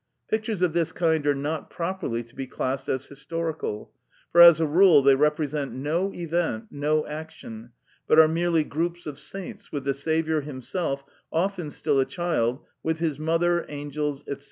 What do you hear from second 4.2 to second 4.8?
for, as a